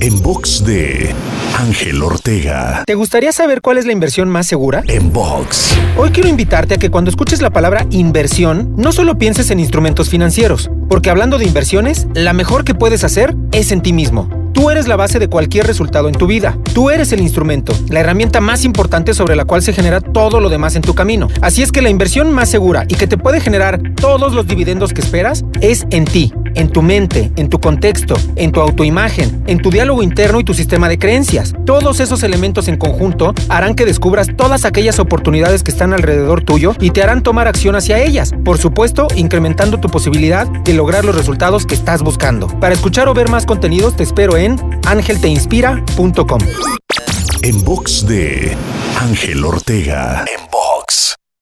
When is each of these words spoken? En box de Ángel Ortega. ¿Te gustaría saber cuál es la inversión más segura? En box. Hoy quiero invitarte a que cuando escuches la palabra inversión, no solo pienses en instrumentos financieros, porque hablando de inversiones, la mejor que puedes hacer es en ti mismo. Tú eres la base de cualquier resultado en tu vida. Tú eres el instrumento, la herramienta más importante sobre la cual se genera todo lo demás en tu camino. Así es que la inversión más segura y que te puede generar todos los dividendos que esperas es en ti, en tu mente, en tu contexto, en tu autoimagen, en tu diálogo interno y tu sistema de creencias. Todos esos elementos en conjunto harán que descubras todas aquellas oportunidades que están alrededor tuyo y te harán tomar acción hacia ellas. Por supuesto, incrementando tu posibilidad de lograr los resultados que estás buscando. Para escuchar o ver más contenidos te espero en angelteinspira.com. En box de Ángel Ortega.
En 0.00 0.22
box 0.22 0.64
de 0.64 1.14
Ángel 1.58 2.02
Ortega. 2.02 2.84
¿Te 2.86 2.94
gustaría 2.94 3.32
saber 3.32 3.60
cuál 3.60 3.78
es 3.78 3.84
la 3.84 3.92
inversión 3.92 4.28
más 4.28 4.46
segura? 4.46 4.82
En 4.88 5.12
box. 5.12 5.76
Hoy 5.96 6.10
quiero 6.10 6.28
invitarte 6.28 6.74
a 6.74 6.78
que 6.78 6.90
cuando 6.90 7.10
escuches 7.10 7.42
la 7.42 7.50
palabra 7.50 7.86
inversión, 7.90 8.74
no 8.76 8.92
solo 8.92 9.18
pienses 9.18 9.50
en 9.50 9.60
instrumentos 9.60 10.08
financieros, 10.08 10.70
porque 10.88 11.10
hablando 11.10 11.38
de 11.38 11.44
inversiones, 11.44 12.06
la 12.14 12.32
mejor 12.32 12.64
que 12.64 12.74
puedes 12.74 13.04
hacer 13.04 13.36
es 13.52 13.72
en 13.72 13.82
ti 13.82 13.92
mismo. 13.92 14.28
Tú 14.52 14.70
eres 14.70 14.88
la 14.88 14.96
base 14.96 15.18
de 15.18 15.28
cualquier 15.28 15.66
resultado 15.66 16.08
en 16.08 16.14
tu 16.14 16.26
vida. 16.26 16.58
Tú 16.74 16.90
eres 16.90 17.12
el 17.12 17.20
instrumento, 17.20 17.72
la 17.88 18.00
herramienta 18.00 18.40
más 18.40 18.64
importante 18.64 19.14
sobre 19.14 19.36
la 19.36 19.44
cual 19.44 19.62
se 19.62 19.72
genera 19.72 20.00
todo 20.00 20.40
lo 20.40 20.50
demás 20.50 20.76
en 20.76 20.82
tu 20.82 20.94
camino. 20.94 21.28
Así 21.40 21.62
es 21.62 21.72
que 21.72 21.80
la 21.80 21.88
inversión 21.88 22.32
más 22.32 22.50
segura 22.50 22.84
y 22.88 22.96
que 22.96 23.06
te 23.06 23.16
puede 23.16 23.40
generar 23.40 23.80
todos 23.94 24.34
los 24.34 24.46
dividendos 24.46 24.92
que 24.92 25.00
esperas 25.00 25.44
es 25.60 25.86
en 25.90 26.04
ti, 26.04 26.34
en 26.54 26.68
tu 26.70 26.82
mente, 26.82 27.30
en 27.36 27.48
tu 27.48 27.60
contexto, 27.60 28.14
en 28.36 28.52
tu 28.52 28.60
autoimagen, 28.60 29.42
en 29.46 29.58
tu 29.58 29.70
diálogo 29.70 30.02
interno 30.02 30.40
y 30.40 30.44
tu 30.44 30.54
sistema 30.54 30.88
de 30.88 30.98
creencias. 30.98 31.54
Todos 31.66 32.00
esos 32.00 32.22
elementos 32.22 32.68
en 32.68 32.76
conjunto 32.76 33.34
harán 33.48 33.74
que 33.74 33.84
descubras 33.84 34.28
todas 34.36 34.64
aquellas 34.64 34.98
oportunidades 34.98 35.62
que 35.62 35.70
están 35.70 35.92
alrededor 35.92 36.42
tuyo 36.42 36.74
y 36.80 36.90
te 36.90 37.02
harán 37.02 37.22
tomar 37.22 37.48
acción 37.48 37.76
hacia 37.76 37.98
ellas. 37.98 38.32
Por 38.44 38.58
supuesto, 38.58 39.08
incrementando 39.16 39.80
tu 39.80 39.88
posibilidad 39.88 40.46
de 40.46 40.74
lograr 40.74 41.04
los 41.04 41.16
resultados 41.16 41.66
que 41.66 41.74
estás 41.74 42.02
buscando. 42.02 42.48
Para 42.60 42.74
escuchar 42.74 43.08
o 43.08 43.14
ver 43.14 43.28
más 43.28 43.46
contenidos 43.46 43.96
te 43.96 44.02
espero 44.02 44.36
en 44.36 44.56
angelteinspira.com. 44.86 46.40
En 47.42 47.64
box 47.64 48.06
de 48.06 48.56
Ángel 49.00 49.44
Ortega. 49.44 50.24